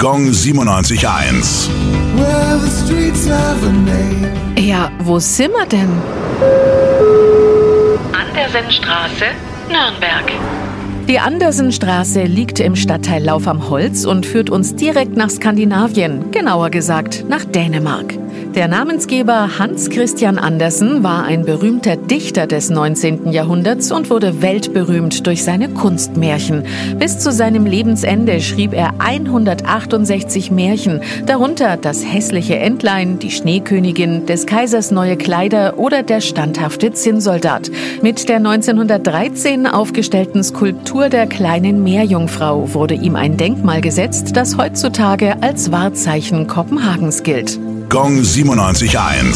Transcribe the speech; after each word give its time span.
Gong 0.00 0.28
97.1. 0.28 1.70
Ja, 4.56 4.90
wo 5.00 5.18
sind 5.18 5.50
wir 5.50 5.66
denn? 5.66 5.88
Andersenstraße, 8.12 9.24
Nürnberg. 9.68 10.32
Die 11.08 11.18
Andersenstraße 11.18 12.22
liegt 12.22 12.60
im 12.60 12.76
Stadtteil 12.76 13.24
Lauf 13.24 13.48
am 13.48 13.68
Holz 13.70 14.04
und 14.04 14.24
führt 14.24 14.50
uns 14.50 14.76
direkt 14.76 15.16
nach 15.16 15.30
Skandinavien, 15.30 16.30
genauer 16.30 16.70
gesagt 16.70 17.24
nach 17.28 17.44
Dänemark. 17.44 18.14
Der 18.58 18.66
Namensgeber 18.66 19.56
Hans 19.60 19.88
Christian 19.88 20.36
Andersen 20.36 21.04
war 21.04 21.22
ein 21.22 21.44
berühmter 21.44 21.94
Dichter 21.94 22.48
des 22.48 22.70
19. 22.70 23.30
Jahrhunderts 23.30 23.92
und 23.92 24.10
wurde 24.10 24.42
weltberühmt 24.42 25.28
durch 25.28 25.44
seine 25.44 25.68
Kunstmärchen. 25.68 26.64
Bis 26.98 27.20
zu 27.20 27.30
seinem 27.30 27.66
Lebensende 27.66 28.40
schrieb 28.40 28.72
er 28.72 28.94
168 28.98 30.50
Märchen, 30.50 31.02
darunter 31.26 31.76
Das 31.76 32.04
hässliche 32.04 32.56
Entlein, 32.58 33.20
Die 33.20 33.30
Schneekönigin, 33.30 34.26
des 34.26 34.44
Kaisers 34.44 34.90
neue 34.90 35.16
Kleider 35.16 35.78
oder 35.78 36.02
Der 36.02 36.20
standhafte 36.20 36.90
Zinnsoldat. 36.92 37.70
Mit 38.02 38.28
der 38.28 38.38
1913 38.38 39.68
aufgestellten 39.68 40.42
Skulptur 40.42 41.08
der 41.10 41.28
kleinen 41.28 41.84
Meerjungfrau 41.84 42.74
wurde 42.74 42.94
ihm 42.94 43.14
ein 43.14 43.36
Denkmal 43.36 43.80
gesetzt, 43.80 44.32
das 44.36 44.56
heutzutage 44.58 45.44
als 45.44 45.70
Wahrzeichen 45.70 46.48
Kopenhagens 46.48 47.22
gilt. 47.22 47.60
Gong 47.88 48.20
97.1. 48.20 49.32